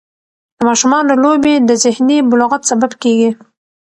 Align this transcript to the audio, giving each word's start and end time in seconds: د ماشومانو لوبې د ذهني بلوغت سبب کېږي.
د 0.57 0.59
ماشومانو 0.67 1.13
لوبې 1.23 1.55
د 1.67 1.69
ذهني 1.83 2.17
بلوغت 2.29 2.61
سبب 2.69 2.91
کېږي. 3.03 3.31